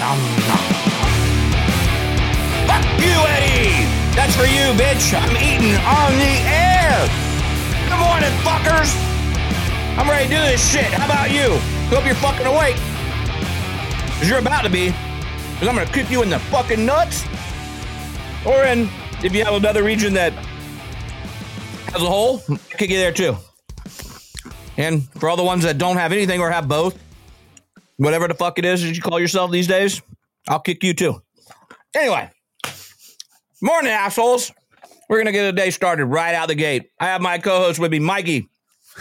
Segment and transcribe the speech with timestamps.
[0.00, 0.64] Nom, nom.
[2.64, 3.84] Fuck you, Eddie!
[4.16, 5.12] That's for you, bitch.
[5.12, 7.06] I'm eating on the air.
[7.86, 8.96] Good morning, fuckers.
[9.98, 10.86] I'm ready to do this shit.
[10.86, 11.58] How about you?
[11.94, 12.76] Hope you're fucking awake.
[14.06, 14.86] Because you're about to be.
[14.86, 17.26] Because I'm going to kick you in the fucking nuts.
[18.46, 18.88] Or in,
[19.22, 20.32] if you have another region that
[21.92, 22.40] has a hole,
[22.70, 23.36] kick you there too.
[24.78, 26.98] And for all the ones that don't have anything or have both,
[28.00, 30.00] whatever the fuck it is that you call yourself these days,
[30.48, 31.22] I'll kick you too.
[31.94, 32.30] Anyway,
[33.60, 34.52] morning, assholes.
[35.08, 36.90] We're going to get a day started right out the gate.
[37.00, 38.48] I have my co host with me, Mikey.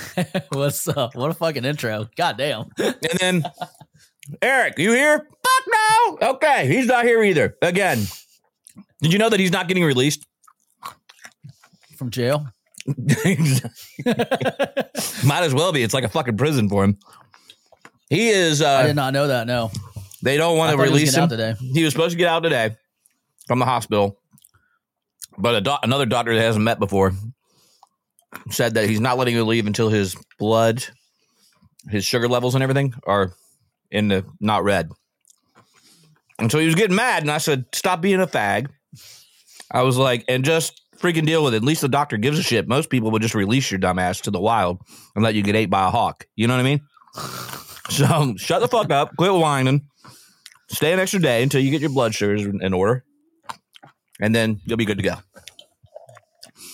[0.50, 1.16] What's up?
[1.16, 2.10] What a fucking intro.
[2.16, 2.66] God damn.
[2.78, 3.44] And then
[4.42, 5.20] Eric, you here?
[5.20, 6.18] Fuck no.
[6.32, 7.56] Okay, he's not here either.
[7.62, 8.06] Again.
[9.02, 10.26] Did you know that he's not getting released?
[11.96, 12.48] From jail.
[15.26, 15.84] Might as well be.
[15.84, 16.98] It's like a fucking prison for him.
[18.10, 18.62] He is.
[18.62, 19.46] I Uh, did not know that.
[19.48, 19.72] No.
[20.22, 21.54] they don't want to thought he was release him out today.
[21.60, 22.76] He was supposed to get out today
[23.48, 24.20] from the hospital,
[25.38, 27.14] but a doc- another doctor that hasn't met before
[28.52, 30.84] said that he's not letting him leave until his blood,
[31.90, 33.32] his sugar levels, and everything are
[33.92, 34.90] in the not red.
[36.38, 38.68] And so he was getting mad, and I said, "Stop being a fag."
[39.72, 41.58] I was like, "And just freaking deal with it.
[41.58, 42.68] At least the doctor gives a shit.
[42.68, 44.80] Most people would just release your dumbass to the wild
[45.16, 46.26] and let you get ate by a hawk.
[46.36, 46.82] You know what I mean?"
[47.90, 49.88] So shut the fuck up, quit whining,
[50.70, 53.04] stay an extra day until you get your blood sugars in order,
[54.22, 55.16] and then you'll be good to go.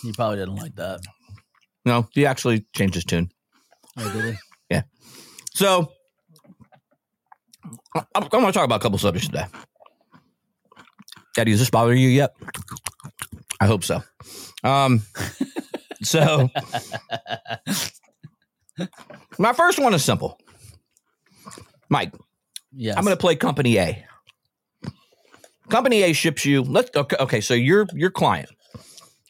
[0.03, 0.99] You probably didn't like that.
[1.85, 3.31] No, he actually changed his tune.
[3.97, 4.39] Oh, did he?
[4.69, 4.83] Yeah.
[5.53, 5.91] So
[7.95, 9.45] I- I'm, going to talk about a couple subjects today.
[11.37, 12.33] Eddie, is this bothering you yet?
[13.59, 14.03] I hope so.
[14.63, 15.01] Um,
[16.03, 16.49] so
[19.39, 20.39] my first one is simple.
[21.89, 22.13] Mike,
[22.77, 22.97] Yes.
[22.97, 24.05] I'm going to play Company A.
[25.69, 26.61] Company A ships you.
[26.61, 27.15] Let's okay.
[27.19, 28.49] Okay, so your your client,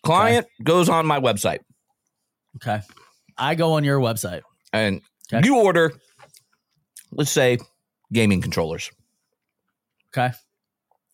[0.03, 1.59] client goes on my website
[2.57, 2.81] Okay.
[3.38, 4.41] I go on your website.
[4.74, 5.02] and
[5.34, 5.46] Okay.
[5.46, 5.94] you order,
[7.12, 7.57] let's say,
[8.13, 8.91] gaming controllers.
[10.16, 10.34] Okay.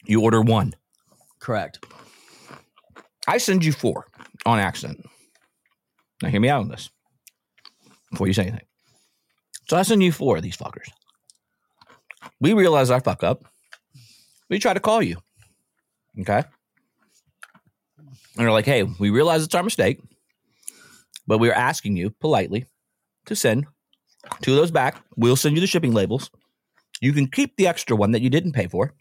[0.06, 0.74] You order one.
[1.40, 1.84] Correct.
[3.28, 4.08] I send you four
[4.46, 5.06] on accident.
[6.22, 6.90] Now, hear me out on this
[8.12, 8.66] before you say anything.
[9.70, 10.90] So I send you four of these fuckers.
[12.40, 13.46] We realize our fuck up.
[14.50, 15.18] We try to call you.
[16.20, 16.44] Okay.
[17.98, 20.00] And they're like, hey, we realize it's our mistake,
[21.28, 22.66] but we're asking you politely
[23.26, 23.66] to send
[24.42, 25.04] two of those back.
[25.16, 26.30] We'll send you the shipping labels.
[27.02, 28.94] You can keep the extra one that you didn't pay for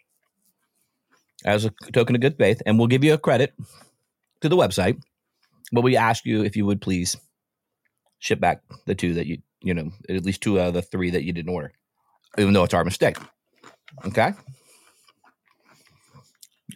[1.45, 3.55] as a token of good faith, and we'll give you a credit
[4.41, 5.01] to the website.
[5.73, 7.17] But we ask you if you would please
[8.19, 11.11] ship back the two that you, you know, at least two out of the three
[11.11, 11.73] that you didn't order,
[12.39, 13.17] even though it's our mistake.
[14.07, 14.33] Okay.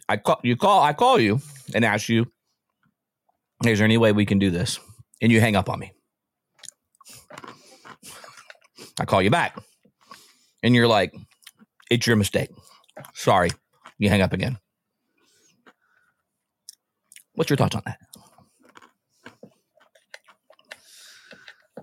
[0.07, 1.39] I call you call I call you
[1.73, 2.31] and ask you,
[3.65, 4.79] is there any way we can do this?
[5.21, 5.93] And you hang up on me.
[8.99, 9.57] I call you back.
[10.61, 11.13] And you're like,
[11.89, 12.49] it's your mistake.
[13.13, 13.49] Sorry.
[13.97, 14.57] You hang up again.
[17.33, 17.99] What's your thoughts on that?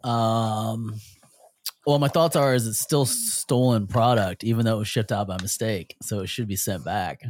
[0.09, 0.95] Um,
[1.87, 5.27] well, my thoughts are is it's still stolen product, even though it was shipped out
[5.29, 5.97] by mistake.
[6.03, 7.23] So it should be sent back.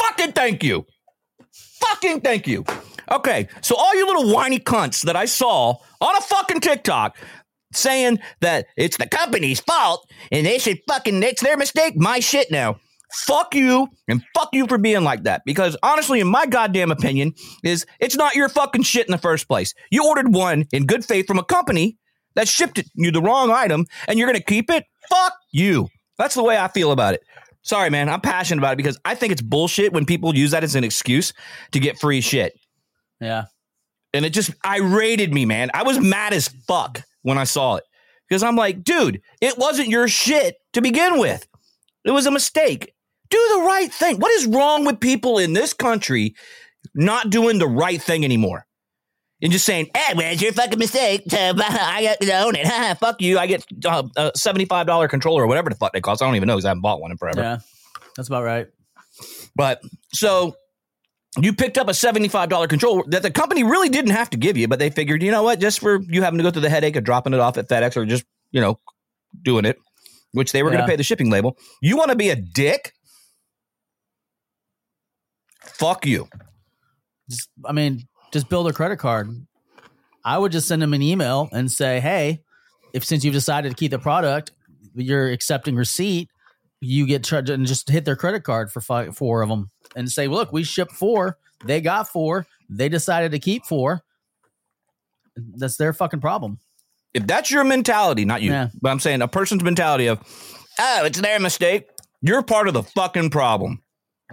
[0.00, 0.86] Fucking thank you.
[1.50, 2.64] Fucking thank you.
[3.10, 7.16] Okay, so all you little whiny cunts that I saw on a fucking TikTok
[7.72, 12.50] saying that it's the company's fault and they should fucking, it's their mistake, my shit
[12.50, 12.76] now.
[13.12, 15.42] Fuck you and fuck you for being like that.
[15.44, 19.48] Because honestly, in my goddamn opinion, is it's not your fucking shit in the first
[19.48, 19.74] place.
[19.90, 21.98] You ordered one in good faith from a company
[22.34, 24.84] that shipped it, you the wrong item and you're gonna keep it?
[25.10, 25.88] Fuck you.
[26.18, 27.22] That's the way I feel about it.
[27.62, 28.08] Sorry, man.
[28.08, 30.84] I'm passionate about it because I think it's bullshit when people use that as an
[30.84, 31.32] excuse
[31.72, 32.58] to get free shit.
[33.20, 33.44] Yeah.
[34.12, 35.70] And it just irated me, man.
[35.72, 37.84] I was mad as fuck when I saw it
[38.28, 41.46] because I'm like, dude, it wasn't your shit to begin with.
[42.04, 42.94] It was a mistake.
[43.32, 44.18] Do the right thing.
[44.18, 46.34] What is wrong with people in this country
[46.94, 48.66] not doing the right thing anymore?
[49.40, 51.22] And just saying, hey, well, it's your fucking mistake.
[51.32, 52.66] I got to own it.
[52.98, 53.38] fuck you.
[53.38, 56.20] I get uh, a $75 controller or whatever the fuck they cost.
[56.20, 57.40] I don't even know because I haven't bought one in forever.
[57.40, 57.58] Yeah.
[58.16, 58.68] That's about right.
[59.56, 59.80] But
[60.12, 60.54] so
[61.40, 64.68] you picked up a $75 controller that the company really didn't have to give you,
[64.68, 66.96] but they figured, you know what, just for you having to go through the headache
[66.96, 68.78] of dropping it off at FedEx or just, you know,
[69.42, 69.78] doing it,
[70.32, 71.56] which they were going to pay the shipping label.
[71.80, 72.92] You want to be a dick?
[75.82, 76.28] Fuck you.
[77.28, 79.28] Just, I mean, just build a credit card.
[80.24, 82.44] I would just send them an email and say, hey,
[82.92, 84.52] if since you've decided to keep the product,
[84.94, 86.28] you're accepting receipt,
[86.80, 90.10] you get charged and just hit their credit card for five, four of them and
[90.10, 91.38] say, "Look, we shipped four.
[91.64, 92.46] They got four.
[92.68, 94.02] They decided to keep four.
[95.36, 96.58] That's their fucking problem."
[97.14, 98.68] If that's your mentality, not you, Yeah.
[98.80, 100.18] but I'm saying a person's mentality of,
[100.78, 101.88] oh, it's their mistake.
[102.20, 103.82] You're part of the fucking problem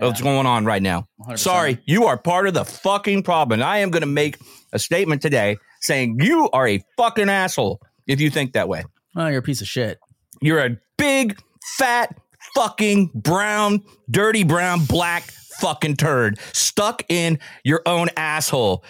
[0.08, 1.08] what's going on right now.
[1.28, 1.40] 100%.
[1.40, 3.60] Sorry, you are part of the fucking problem.
[3.60, 4.38] And I am going to make
[4.74, 8.84] a statement today saying you are a fucking asshole if you think that way.
[9.16, 10.00] Oh, you're a piece of shit.
[10.42, 11.40] You're a big,
[11.78, 12.16] fat,
[12.56, 15.24] fucking brown, dirty brown, black
[15.60, 18.84] fucking turd stuck in your own asshole.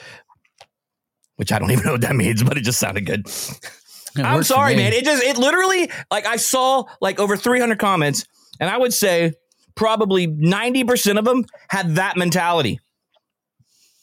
[1.38, 3.26] Which I don't even know what that means, but it just sounded good.
[3.26, 4.92] It I'm sorry, man.
[4.92, 8.26] It just, it literally, like, I saw like over 300 comments,
[8.60, 9.34] and I would say
[9.80, 12.80] probably 90% of them had that mentality.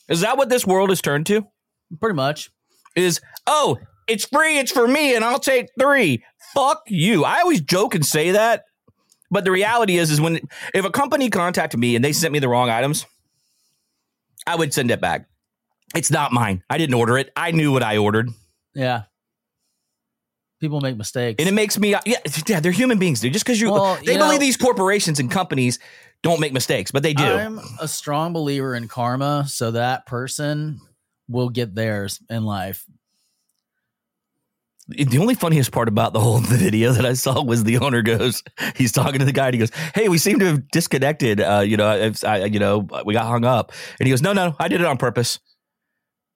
[0.09, 1.47] Is that what this world has turned to?
[2.01, 2.51] Pretty much.
[2.97, 3.77] is oh
[4.09, 6.25] it's free it's for me and i'll take three
[6.55, 8.65] fuck you i always joke and say that
[9.31, 10.41] but the reality is is when
[10.75, 13.05] if a company contacted me and they sent me the wrong items
[14.47, 15.29] i would send it back
[15.95, 18.31] it's not mine i didn't order it i knew what i ordered
[18.75, 19.03] Yeah.
[20.61, 21.37] People make mistakes.
[21.39, 22.01] and it makes me yeah,
[22.47, 25.21] yeah they're human beings dude just because you Well, they you believe know- these corporations
[25.21, 25.79] and companies
[26.23, 30.81] don't make mistakes but they do I'm a strong believer in karma, so that person
[31.29, 32.87] will get theirs in life.
[34.89, 38.45] The only funniest part about the whole video that I saw was the owner goes,
[38.77, 41.41] he's talking to the guy and he goes, "Hey, we seem to have disconnected.
[41.41, 44.33] Uh, you know, if I, you know, we got hung up." And he goes, "No,
[44.33, 45.41] no, I did it on purpose."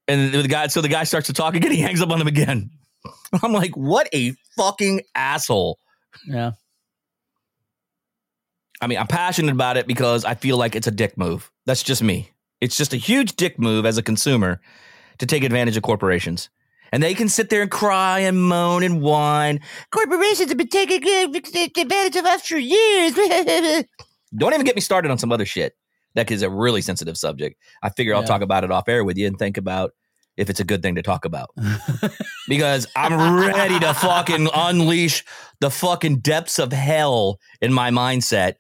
[0.09, 1.71] And the guy, so the guy starts to talk again.
[1.71, 2.71] He hangs up on him again.
[3.43, 5.79] I'm like, what a fucking asshole.
[6.27, 6.53] Yeah.
[8.81, 11.51] I mean, I'm passionate about it because I feel like it's a dick move.
[11.67, 12.31] That's just me.
[12.61, 14.61] It's just a huge dick move as a consumer
[15.19, 16.49] to take advantage of corporations.
[16.93, 19.61] And they can sit there and cry and moan and whine.
[19.91, 23.15] Corporations have been taking advantage of us for years.
[24.37, 25.75] Don't even get me started on some other shit.
[26.15, 27.57] That is a really sensitive subject.
[27.83, 29.93] I figure I'll talk about it off air with you and think about
[30.37, 31.51] if it's a good thing to talk about.
[32.49, 35.25] because I'm ready to fucking unleash
[35.61, 38.55] the fucking depths of hell in my mindset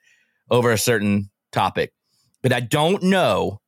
[0.50, 1.92] over a certain topic.
[2.42, 3.60] But I don't know.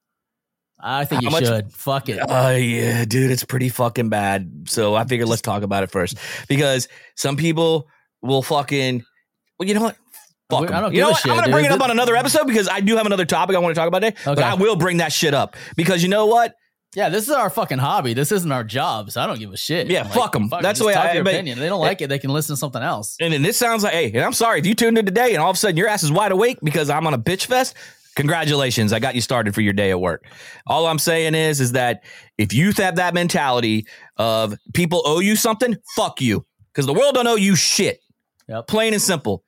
[0.84, 1.72] I think you much- should.
[1.72, 2.18] Fuck it.
[2.28, 4.64] Oh yeah, dude, it's pretty fucking bad.
[4.66, 7.88] So I figured let's talk about it first because some people
[8.20, 9.04] will fucking.
[9.58, 9.96] Well, you know what?
[10.50, 11.20] Fuck I don't you know what?
[11.20, 11.52] shit, I'm gonna dude.
[11.54, 13.78] bring it up on another episode because I do have another topic I want to
[13.78, 14.16] talk about today.
[14.24, 16.54] But I will bring that shit up because you know what?
[16.94, 18.12] Yeah, this is our fucking hobby.
[18.12, 19.86] This isn't our job, so I don't give a shit.
[19.88, 20.48] Yeah, fuck 'em.
[20.60, 21.56] That's the way I- your but- opinion.
[21.56, 23.16] If they don't like it, they can listen to something else.
[23.18, 25.42] And then this sounds like, hey, and I'm sorry if you tuned in today and
[25.42, 27.74] all of a sudden your ass is wide awake because I'm on a bitch fest.
[28.14, 30.26] Congratulations, I got you started for your day at work.
[30.66, 32.04] All I'm saying is, is that
[32.36, 33.86] if you have that mentality
[34.18, 38.00] of people owe you something, fuck you, because the world don't owe you shit.
[38.48, 38.66] Yep.
[38.66, 39.44] Plain and simple.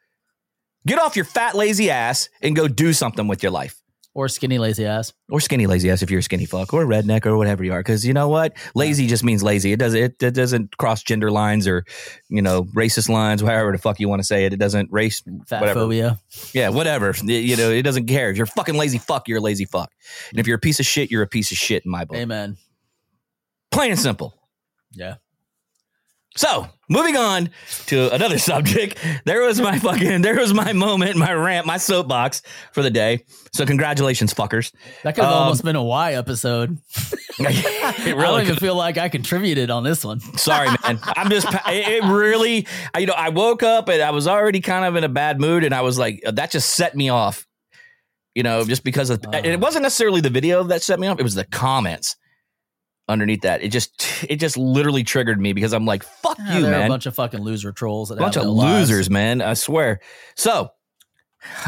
[0.86, 3.76] Get off your fat lazy ass and go do something with your life.
[4.16, 5.12] Or skinny lazy ass.
[5.28, 7.80] Or skinny lazy ass if you're a skinny fuck, or redneck, or whatever you are.
[7.80, 9.72] Because you know what, lazy just means lazy.
[9.72, 10.00] It doesn't.
[10.00, 11.84] It, it doesn't cross gender lines or,
[12.28, 13.42] you know, racist lines.
[13.42, 14.52] However the fuck you want to say it.
[14.52, 15.20] It doesn't race.
[15.48, 15.80] Fat Whatever.
[15.80, 16.20] phobia.
[16.52, 17.12] Yeah, whatever.
[17.24, 18.30] Y- You know, it doesn't care.
[18.30, 19.90] If you're a fucking lazy fuck, you're a lazy fuck.
[20.30, 22.16] And if you're a piece of shit, you're a piece of shit in my book.
[22.16, 22.56] Amen.
[23.72, 24.32] Plain and simple.
[24.92, 25.14] Yeah.
[26.36, 27.50] So, moving on
[27.86, 28.98] to another subject.
[29.24, 33.24] There was my fucking, there was my moment, my rant, my soapbox for the day.
[33.52, 34.72] So, congratulations, fuckers.
[35.04, 36.78] That could have Um, almost been a Y episode.
[37.38, 37.46] it
[37.84, 40.20] I don't really even feel like I contributed on this one.
[40.36, 40.98] Sorry, man.
[41.02, 44.60] I'm just, it it really, I- you know, I woke up and I was already
[44.60, 47.46] kind of in a bad mood and I was like, that just set me off.
[48.34, 51.20] You know, just because of, and it wasn't necessarily the video that set me off,
[51.20, 52.16] it was the comments
[53.08, 53.62] underneath that.
[53.62, 56.88] It just, it just literally triggered me because I'm like, fuck Yeah, you, they're a
[56.88, 58.10] bunch of fucking loser trolls.
[58.10, 58.90] A bunch of lives.
[58.90, 59.40] losers, man.
[59.40, 60.00] I swear.
[60.36, 60.70] So,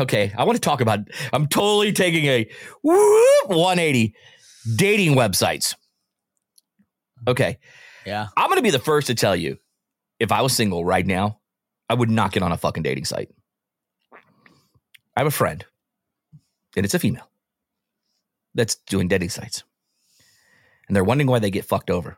[0.01, 1.01] okay, I want to talk about.
[1.33, 2.49] I'm totally taking a
[2.83, 4.15] whoop 180
[4.77, 5.75] dating websites.
[7.29, 7.59] Okay,
[8.05, 8.29] Yeah.
[8.37, 9.59] I'm going to be the first to tell you
[10.21, 11.41] if I was single right now,
[11.89, 13.31] I would not get on a fucking dating site.
[15.17, 15.65] I have a friend,
[16.77, 17.29] and it's a female
[18.55, 19.65] that's doing dating sites.
[20.89, 22.17] And they're wondering why they get fucked over.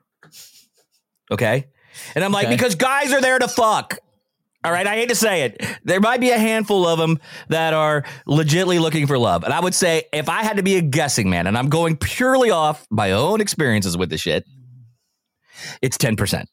[1.30, 1.66] Okay?
[2.14, 2.56] And I'm like, Okay.
[2.56, 3.98] because guys are there to fuck.
[4.64, 5.64] All right, I hate to say it.
[5.84, 9.44] There might be a handful of them that are legitly looking for love.
[9.44, 11.96] And I would say if I had to be a guessing man, and I'm going
[11.96, 14.44] purely off my own experiences with this shit,
[15.80, 16.46] it's 10%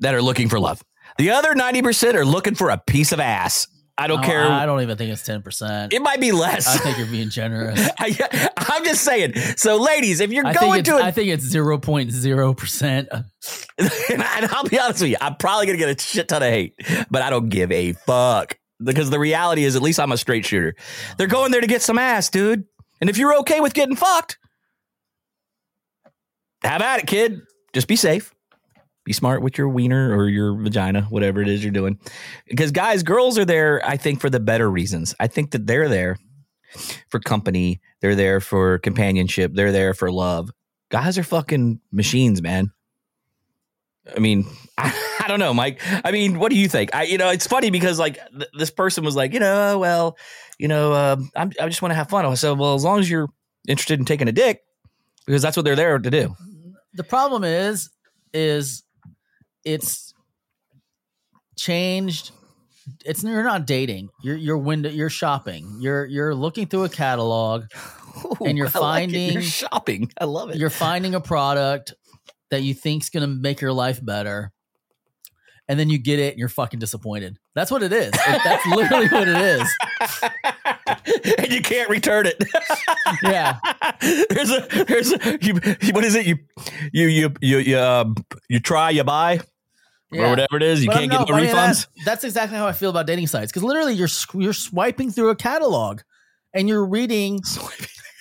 [0.00, 0.82] that are looking for love.
[1.18, 3.66] The other 90% are looking for a piece of ass.
[4.00, 4.46] I don't Oh, care.
[4.46, 5.92] I don't even think it's ten percent.
[5.92, 6.68] it might be less.
[6.68, 7.80] I think you're being generous.
[7.98, 9.34] I, I'm just saying.
[9.56, 13.08] So, ladies, if you're I going to I think it's zero point zero percent.
[13.78, 16.74] and I'll be honest with you, I'm probably gonna get a shit ton of hate,
[17.10, 20.46] but I don't give a fuck because the reality is, at least I'm a straight
[20.46, 20.76] shooter.
[21.16, 22.64] They're going there to get some ass, dude.
[23.00, 24.38] And if you're okay with getting fucked,
[26.62, 27.40] have at it, kid.
[27.72, 28.32] Just be safe.
[29.08, 31.98] Be smart with your wiener or your vagina, whatever it is you're doing.
[32.46, 35.14] Because guys, girls are there, I think, for the better reasons.
[35.18, 36.18] I think that they're there
[37.08, 37.80] for company.
[38.02, 39.54] They're there for companionship.
[39.54, 40.50] They're there for love.
[40.90, 42.70] Guys are fucking machines, man.
[44.14, 44.44] I mean,
[44.76, 44.92] I,
[45.24, 45.80] I don't know, Mike.
[46.04, 46.94] I mean, what do you think?
[46.94, 50.18] I, you know, it's funny because like th- this person was like, you know, well,
[50.58, 52.26] you know, uh, I just want to have fun.
[52.26, 53.30] I said, well, as long as you're
[53.66, 54.60] interested in taking a dick,
[55.24, 56.36] because that's what they're there to do.
[56.92, 57.88] The problem is,
[58.34, 58.82] is
[59.64, 60.12] it's
[61.56, 62.30] changed.
[63.04, 64.08] It's you're not dating.
[64.22, 64.88] You're you're window.
[64.88, 65.76] You're shopping.
[65.80, 67.64] You're you're looking through a catalog.
[68.40, 70.10] And you're I like finding- You're shopping.
[70.20, 70.56] I love it.
[70.56, 71.94] You're finding a product
[72.50, 74.50] that you think's gonna make your life better,
[75.68, 77.38] and then you get it and you're fucking disappointed.
[77.54, 78.10] That's what it is.
[78.10, 79.68] That's literally what it is.
[81.38, 82.42] and you can't return it.
[83.22, 83.58] Yeah.
[84.30, 85.54] there's a there's a you,
[85.92, 86.26] what is it?
[86.26, 86.38] You
[86.92, 88.04] you you you you, uh,
[88.48, 89.40] you try you buy
[90.12, 90.82] or whatever it is.
[90.82, 91.86] You But can't I'm get no refunds.
[91.86, 95.30] that- that's exactly how I feel about dating sites because literally you're you're swiping through
[95.30, 96.00] a catalog
[96.54, 97.40] and you're reading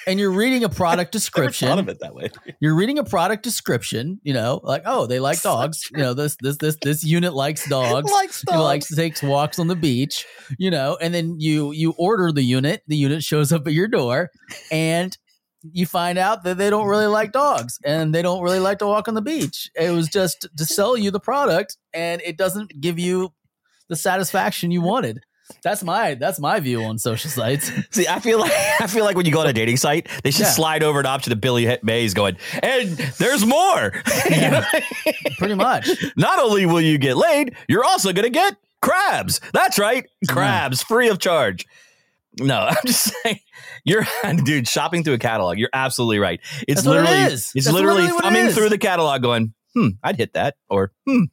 [0.07, 1.67] and you're reading a product description.
[1.67, 2.31] thought of it that way.
[2.59, 4.19] You're reading a product description.
[4.23, 5.89] You know, like oh they like dogs.
[5.91, 8.09] You know this this this this unit likes dogs.
[8.11, 10.25] Likes He likes to take walks on the beach.
[10.57, 12.81] You know, and then you you order the unit.
[12.87, 14.31] The unit shows up at your door,
[14.71, 15.15] and
[15.73, 18.87] you find out that they don't really like dogs and they don't really like to
[18.87, 19.69] walk on the beach.
[19.75, 23.33] It was just to sell you the product and it doesn't give you
[23.89, 25.19] the satisfaction you wanted.
[25.63, 27.71] That's my that's my view on social sites.
[27.91, 30.31] See, I feel like I feel like when you go on a dating site, they
[30.31, 30.51] should Yeah.
[30.51, 33.93] slide over an option of Billy Mays going, and there's more.
[34.29, 34.61] Know?
[35.37, 35.89] Pretty much.
[36.15, 39.41] Not only will you get laid, you're also going to get crabs.
[39.53, 41.65] That's right, crabs free of charge.
[42.39, 43.39] No, I'm just saying,
[43.83, 44.05] you're
[44.43, 45.57] dude shopping through a catalog.
[45.57, 46.39] You're absolutely right.
[46.67, 49.89] It's That's it literally it's That's literally literally it thumbing through the catalog, going, hmm,
[50.03, 51.23] I'd hit that, or hmm.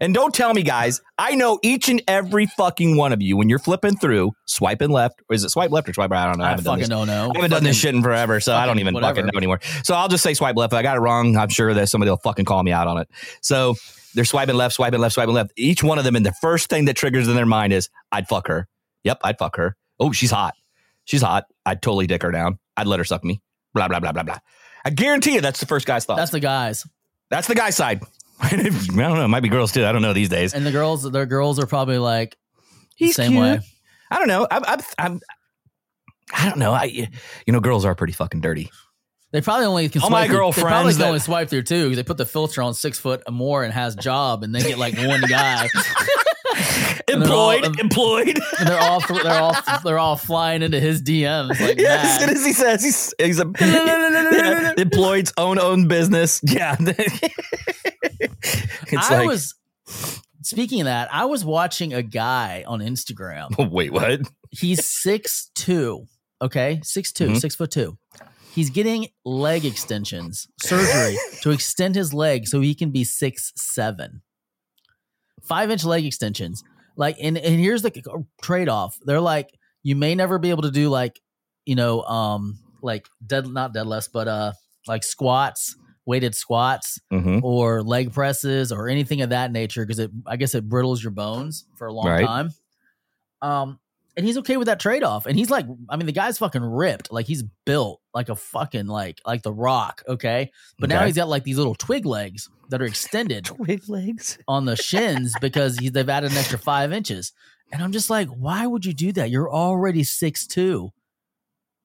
[0.00, 1.00] And don't tell me, guys.
[1.18, 5.20] I know each and every fucking one of you when you're flipping through, swiping left,
[5.28, 6.24] or is it swipe left or swipe right?
[6.24, 6.44] I don't know.
[6.44, 6.88] I I haven't done fucking this.
[6.88, 7.32] don't know.
[7.34, 9.16] I haven't done this shit in forever, so I don't even whatever.
[9.16, 9.60] fucking know anymore.
[9.84, 10.72] So I'll just say swipe left.
[10.72, 12.98] If I got it wrong, I'm sure that somebody will fucking call me out on
[12.98, 13.08] it.
[13.42, 13.74] So
[14.14, 15.52] they're swiping left, swiping left, swiping left.
[15.56, 18.28] Each one of them, and the first thing that triggers in their mind is, I'd
[18.28, 18.68] fuck her.
[19.04, 19.76] Yep, I'd fuck her.
[20.00, 20.54] Oh, she's hot.
[21.04, 21.44] She's hot.
[21.64, 22.58] I'd totally dick her down.
[22.76, 23.40] I'd let her suck me.
[23.74, 24.38] Blah, blah, blah, blah, blah.
[24.84, 26.16] I guarantee you that's the first guy's thought.
[26.16, 26.86] That's That's, the guys.
[27.30, 28.02] That's the guy's side.
[28.40, 29.24] I don't know.
[29.24, 29.84] It might be girls too.
[29.84, 30.54] I don't know these days.
[30.54, 32.36] And the girls, their girls are probably like
[32.96, 33.42] He's same cute.
[33.42, 33.60] way.
[34.10, 34.46] I don't know.
[34.50, 35.20] I'm, I'm, I'm,
[36.34, 36.72] I don't know.
[36.72, 38.70] I, you know, girls are pretty fucking dirty.
[39.30, 41.48] They probably only can All swipe my through- they probably girlfriends can that- only swipe
[41.50, 44.42] through two because they put the filter on six foot or more and has job
[44.42, 45.68] and they get like one guy
[47.08, 48.40] They're all- employed, employed.
[48.64, 52.44] they're all they're all they're all flying into his DMs like Yeah, as soon as
[52.44, 56.40] he says he's he's a yeah, employed's own own business.
[56.44, 56.76] Yeah,
[58.20, 59.54] it's I like was
[60.42, 61.08] speaking of that.
[61.12, 63.70] I was watching a guy on Instagram.
[63.70, 64.20] wait, what?
[64.50, 66.06] He's six two.
[66.40, 67.40] Okay, six two, Mhm.
[67.40, 67.98] six foot two.
[68.54, 74.22] He's getting leg extensions, surgery to extend his leg so he can be six seven.
[75.44, 76.62] Five inch leg extensions.
[76.98, 77.90] Like, and, and here's the
[78.42, 78.98] trade off.
[79.02, 79.48] They're like,
[79.82, 81.18] you may never be able to do like,
[81.64, 84.52] you know, um, like dead, not deadlifts, but uh,
[84.86, 87.38] like squats, weighted squats, Mm-hmm.
[87.44, 91.12] or leg presses or anything of that nature because it I guess it brittles your
[91.12, 92.26] bones for a long Right.
[92.26, 92.50] time.
[93.40, 93.78] Um
[94.16, 95.26] and he's okay with that trade-off.
[95.26, 97.12] And he's like, I mean, the guy's fucking ripped.
[97.12, 100.50] Like he's built like a fucking like like the rock, okay?
[100.78, 101.06] But now Okay.
[101.06, 104.38] he's got like these little twig legs that are extended Twig legs.
[104.48, 107.32] on the shins because he, they've added an extra five inches.
[107.72, 109.30] And I'm just like, why would you do that?
[109.30, 110.90] You're already six two.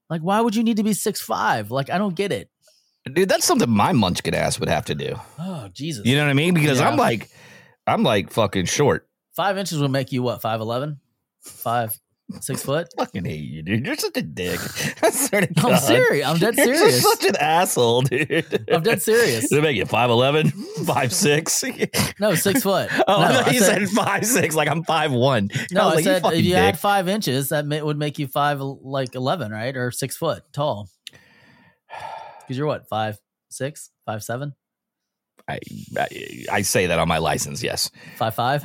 [0.09, 1.71] Like, why would you need to be six five?
[1.71, 2.49] Like, I don't get it.
[3.13, 5.15] Dude, that's something my munchkin ass would have to do.
[5.37, 6.05] Oh, Jesus.
[6.05, 6.53] You know what I mean?
[6.53, 6.89] Because Yeah.
[6.89, 7.29] I'm like,
[7.85, 9.07] I'm like fucking short.
[9.35, 10.41] Five inches would make you what?
[10.41, 10.99] Five eleven,
[11.41, 11.91] five
[12.41, 12.87] six foot.
[12.97, 13.85] Fucking hate you, dude.
[13.85, 14.59] You're such a dick.
[15.03, 16.25] I swear to I'm serious.
[16.27, 16.79] I'm dead serious.
[16.81, 18.65] You're such an asshole, dude.
[18.71, 19.49] I'm dead serious.
[19.49, 22.13] They make you 5'11, 5'6.
[22.19, 22.89] No, six foot.
[23.07, 25.49] Oh, no, I thought I you said, said, five six, like I'm five one.
[25.71, 25.81] no.
[25.89, 26.59] I like, said fucking if you dick.
[26.59, 30.43] add five inches, that ma- would make you five like eleven, right, or six foot
[30.53, 30.89] tall.
[32.41, 33.17] Because you're what five
[33.49, 34.53] six, five seven,
[35.47, 35.59] I,
[35.97, 37.61] I I say that on my license.
[37.61, 37.89] Yes.
[38.15, 38.63] five five.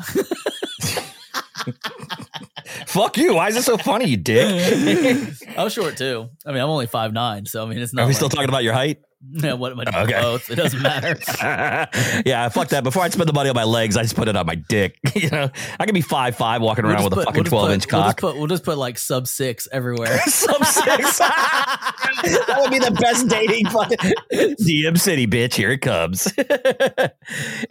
[2.86, 3.34] Fuck you.
[3.34, 5.34] Why is it so funny, you dick?
[5.58, 6.28] I'm short too.
[6.44, 8.02] I mean, I'm only five nine, so I mean, it's not.
[8.04, 9.00] Are we still talking about your height?
[9.30, 9.96] Yeah, what am I doing?
[10.04, 10.20] Okay.
[10.20, 10.48] Both.
[10.48, 11.18] It doesn't matter.
[12.24, 12.84] yeah, fuck that.
[12.84, 14.96] Before I spend the money on my legs, I just put it on my dick.
[15.16, 17.48] you know, I can be five five walking around with a We'll just fucking put-
[17.50, 18.20] twelve we'll inch put- We'll just, cock.
[18.20, 20.18] put, we'll just put like sub six everywhere.
[20.20, 21.18] Sub six.
[21.18, 23.98] that would be the best dating fucking
[24.32, 25.54] DM City, bitch.
[25.54, 26.32] Here it comes.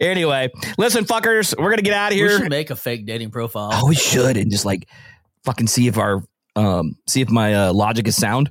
[0.00, 2.38] anyway, listen, fuckers, we're gonna get out of we here.
[2.38, 3.70] should make a fake dating profile.
[3.72, 4.86] Oh, we should, and just like
[5.44, 6.22] fucking see if our
[6.56, 8.50] um see if my uh, logic is sound,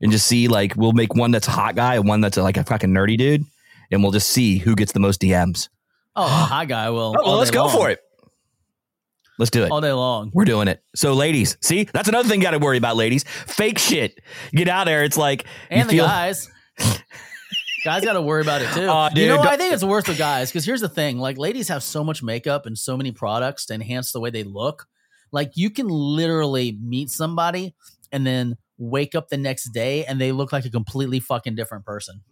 [0.00, 2.56] and just see like we'll make one that's a hot guy and one that's like
[2.56, 3.44] a fucking nerdy dude,
[3.90, 5.68] and we'll just see who gets the most DMs.
[6.14, 6.90] Oh, hi guy.
[6.90, 8.00] Well, Oh, well, let's go for it.
[9.38, 9.70] Let's do it.
[9.70, 10.30] all day long.
[10.32, 10.82] We're doing it.
[10.94, 13.22] So, ladies, see, that's another thing you got to worry about, ladies.
[13.24, 14.18] Fake shit.
[14.52, 15.04] Get out there.
[15.04, 16.48] It's like And the feel- guys.
[17.84, 18.86] guys got to worry about it too.
[18.88, 19.48] Aw, you know, what?
[19.48, 22.22] I think it's worse with guys because here's the thing: like, ladies have so much
[22.22, 24.86] makeup and so many products to enhance the way they look.
[25.32, 27.74] Like, you can literally meet somebody
[28.12, 31.84] and then wake up the next day and they look like a completely fucking different
[31.84, 32.22] person.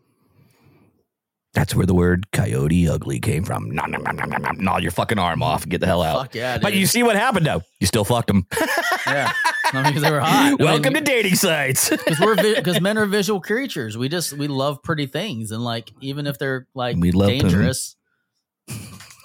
[1.55, 3.71] That's where the word coyote ugly came from.
[3.71, 4.57] Nom, nom, nom, nom, nom, nom.
[4.59, 6.23] Gnaw your fucking arm off and get the hell out.
[6.23, 6.63] Fuck yeah, dude.
[6.63, 7.63] But you see what happened though?
[7.79, 8.45] You still fucked them.
[9.07, 9.33] yeah,
[9.73, 10.59] I mean, because they were hot.
[10.59, 11.91] Welcome to dating sites.
[11.91, 13.97] because we're because men are visual creatures.
[13.97, 17.95] We just we love pretty things, and like even if they're like We love dangerous,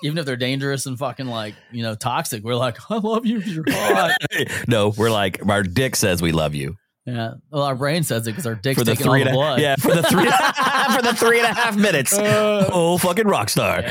[0.04, 3.40] even if they're dangerous and fucking like you know toxic, we're like I love you
[3.40, 4.16] you're hot.
[4.68, 6.76] no, we're like our dick says we love you
[7.16, 9.30] yeah, well, our brain says it because our dick's for the taking all three the
[9.30, 9.60] and a, blood.
[9.62, 10.25] yeah for the three
[10.96, 12.13] for the three and a half minutes.
[12.18, 13.84] Uh, oh, fucking rock star.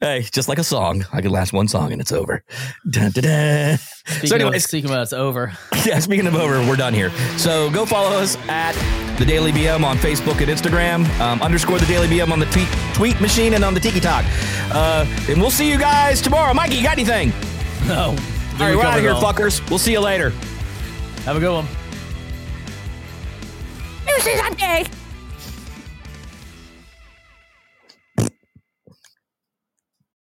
[0.00, 1.04] Hey, just like a song.
[1.12, 2.42] I could last one song and it's over.
[2.90, 3.78] Dun, dun, dun.
[3.78, 5.52] speaking, So of, anyways- speaking about it's over.
[5.84, 7.10] yeah, speaking of over, we're done here.
[7.38, 8.72] So go follow us at
[9.18, 11.08] the Daily BM on Facebook and Instagram.
[11.20, 14.24] Um, underscore the Daily BM on the tweet tweet machine and on the Tiki Talk.
[14.72, 16.52] Uh, and we'll see you guys tomorrow.
[16.52, 17.32] Mikey, you got anything?
[17.86, 18.16] No, All
[18.58, 19.66] right, we're out of here, fuckers.
[19.70, 20.30] We'll see you later.
[21.24, 21.66] Have a good one.
[24.06, 24.86] News is on day.